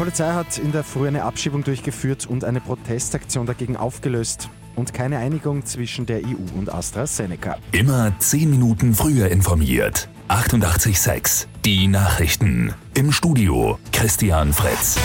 Polizei 0.00 0.32
hat 0.32 0.56
in 0.56 0.72
der 0.72 0.82
Früh 0.82 1.08
eine 1.08 1.24
Abschiebung 1.24 1.62
durchgeführt 1.62 2.24
und 2.24 2.42
eine 2.42 2.62
Protestaktion 2.62 3.44
dagegen 3.44 3.76
aufgelöst. 3.76 4.48
Und 4.74 4.94
keine 4.94 5.18
Einigung 5.18 5.66
zwischen 5.66 6.06
der 6.06 6.24
EU 6.24 6.56
und 6.56 6.72
AstraZeneca. 6.72 7.58
Immer 7.72 8.10
10 8.18 8.48
Minuten 8.48 8.94
früher 8.94 9.28
informiert. 9.28 10.08
88.6 10.30 11.48
Die 11.66 11.86
Nachrichten. 11.86 12.72
Im 12.94 13.12
Studio 13.12 13.78
Christian 13.92 14.54
Fritz. 14.54 14.96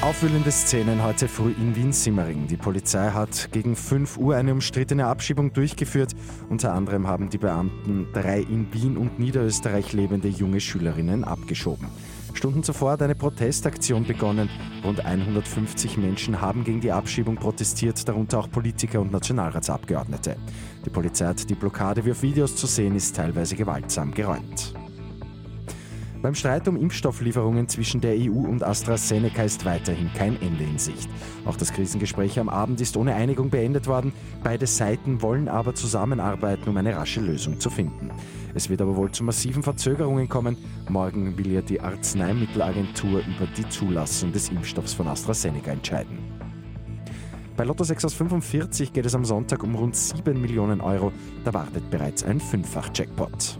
Aufwühlende 0.00 0.50
Szenen 0.50 1.04
heute 1.04 1.28
früh 1.28 1.52
in 1.52 1.76
Wien-Simmering. 1.76 2.48
Die 2.48 2.56
Polizei 2.56 3.10
hat 3.10 3.50
gegen 3.52 3.76
5 3.76 4.16
Uhr 4.16 4.34
eine 4.34 4.52
umstrittene 4.52 5.06
Abschiebung 5.06 5.52
durchgeführt. 5.52 6.16
Unter 6.48 6.72
anderem 6.72 7.06
haben 7.06 7.30
die 7.30 7.38
Beamten 7.38 8.08
drei 8.12 8.40
in 8.40 8.72
Wien 8.72 8.96
und 8.96 9.20
Niederösterreich 9.20 9.92
lebende 9.92 10.26
junge 10.26 10.60
Schülerinnen 10.60 11.22
abgeschoben. 11.22 11.86
Stunden 12.38 12.62
zuvor 12.62 12.92
hat 12.92 13.02
eine 13.02 13.16
Protestaktion 13.16 14.04
begonnen. 14.04 14.48
Rund 14.84 15.04
150 15.04 15.96
Menschen 15.96 16.40
haben 16.40 16.62
gegen 16.62 16.80
die 16.80 16.92
Abschiebung 16.92 17.34
protestiert, 17.34 18.08
darunter 18.08 18.38
auch 18.38 18.48
Politiker 18.48 19.00
und 19.00 19.10
Nationalratsabgeordnete. 19.10 20.36
Die 20.86 20.90
Polizei 20.90 21.26
hat 21.26 21.50
die 21.50 21.56
Blockade, 21.56 22.04
wie 22.04 22.12
auf 22.12 22.22
Videos 22.22 22.54
zu 22.54 22.68
sehen 22.68 22.94
ist, 22.94 23.16
teilweise 23.16 23.56
gewaltsam 23.56 24.12
geräumt. 24.12 24.72
Beim 26.20 26.34
Streit 26.34 26.66
um 26.66 26.76
Impfstofflieferungen 26.76 27.68
zwischen 27.68 28.00
der 28.00 28.16
EU 28.16 28.40
und 28.40 28.64
AstraZeneca 28.64 29.44
ist 29.44 29.64
weiterhin 29.64 30.10
kein 30.14 30.40
Ende 30.42 30.64
in 30.64 30.76
Sicht. 30.76 31.08
Auch 31.44 31.56
das 31.56 31.72
Krisengespräch 31.72 32.40
am 32.40 32.48
Abend 32.48 32.80
ist 32.80 32.96
ohne 32.96 33.14
Einigung 33.14 33.50
beendet 33.50 33.86
worden. 33.86 34.12
Beide 34.42 34.66
Seiten 34.66 35.22
wollen 35.22 35.46
aber 35.48 35.76
zusammenarbeiten, 35.76 36.68
um 36.68 36.76
eine 36.76 36.96
rasche 36.96 37.20
Lösung 37.20 37.60
zu 37.60 37.70
finden. 37.70 38.10
Es 38.52 38.68
wird 38.68 38.82
aber 38.82 38.96
wohl 38.96 39.12
zu 39.12 39.22
massiven 39.22 39.62
Verzögerungen 39.62 40.28
kommen. 40.28 40.56
Morgen 40.88 41.38
will 41.38 41.52
ja 41.52 41.62
die 41.62 41.80
Arzneimittelagentur 41.80 43.20
über 43.20 43.46
die 43.56 43.68
Zulassung 43.68 44.32
des 44.32 44.48
Impfstoffs 44.48 44.94
von 44.94 45.06
AstraZeneca 45.06 45.70
entscheiden. 45.70 46.18
Bei 47.56 47.62
Lotto 47.62 47.84
6 47.84 48.04
aus 48.06 48.14
45 48.14 48.92
geht 48.92 49.06
es 49.06 49.14
am 49.14 49.24
Sonntag 49.24 49.62
um 49.62 49.76
rund 49.76 49.94
7 49.94 50.40
Millionen 50.40 50.80
Euro. 50.80 51.12
Da 51.44 51.54
wartet 51.54 51.88
bereits 51.90 52.24
ein 52.24 52.40
Fünffach-Jackpot. 52.40 53.58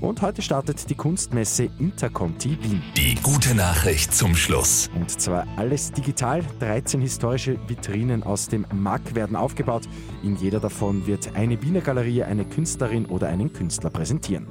Und 0.00 0.22
heute 0.22 0.42
startet 0.42 0.88
die 0.90 0.94
Kunstmesse 0.94 1.68
Interconti 1.78 2.58
Wien. 2.62 2.82
Die 2.96 3.14
gute 3.22 3.54
Nachricht 3.54 4.14
zum 4.14 4.36
Schluss. 4.36 4.88
Und 4.94 5.10
zwar 5.10 5.46
alles 5.56 5.92
digital. 5.92 6.44
13 6.60 7.00
historische 7.00 7.58
Vitrinen 7.68 8.22
aus 8.22 8.48
dem 8.48 8.66
MAG 8.72 9.14
werden 9.14 9.36
aufgebaut. 9.36 9.82
In 10.22 10.36
jeder 10.36 10.60
davon 10.60 11.06
wird 11.06 11.34
eine 11.34 11.60
Wiener 11.62 11.80
Galerie 11.80 12.22
eine 12.22 12.44
Künstlerin 12.44 13.06
oder 13.06 13.28
einen 13.28 13.52
Künstler 13.52 13.90
präsentieren. 13.90 14.46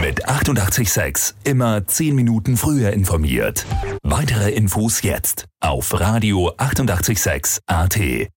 Mit 0.00 0.28
886 0.28 1.34
immer 1.44 1.86
10 1.86 2.14
Minuten 2.14 2.56
früher 2.56 2.92
informiert. 2.92 3.66
Weitere 4.02 4.50
Infos 4.50 5.02
jetzt 5.02 5.46
auf 5.60 5.98
Radio 5.98 6.52
886 6.56 7.60
AT. 7.66 8.30